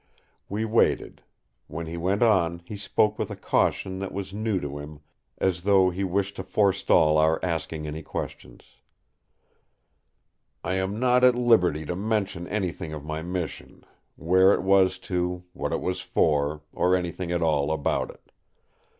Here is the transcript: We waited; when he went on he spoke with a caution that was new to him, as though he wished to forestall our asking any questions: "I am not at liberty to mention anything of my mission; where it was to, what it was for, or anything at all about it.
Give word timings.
We 0.49 0.65
waited; 0.65 1.21
when 1.67 1.85
he 1.85 1.95
went 1.95 2.23
on 2.23 2.63
he 2.65 2.75
spoke 2.75 3.19
with 3.19 3.29
a 3.29 3.35
caution 3.35 3.99
that 3.99 4.11
was 4.11 4.33
new 4.33 4.59
to 4.59 4.79
him, 4.79 5.01
as 5.37 5.61
though 5.61 5.91
he 5.91 6.03
wished 6.03 6.37
to 6.37 6.43
forestall 6.43 7.19
our 7.19 7.39
asking 7.45 7.85
any 7.85 8.01
questions: 8.01 8.65
"I 10.63 10.73
am 10.73 10.99
not 10.99 11.23
at 11.23 11.35
liberty 11.35 11.85
to 11.85 11.95
mention 11.95 12.47
anything 12.47 12.93
of 12.93 13.05
my 13.05 13.21
mission; 13.21 13.83
where 14.15 14.55
it 14.55 14.63
was 14.63 14.97
to, 15.05 15.43
what 15.53 15.71
it 15.71 15.81
was 15.81 16.01
for, 16.01 16.63
or 16.73 16.95
anything 16.95 17.31
at 17.31 17.43
all 17.43 17.71
about 17.71 18.09
it. 18.09 18.31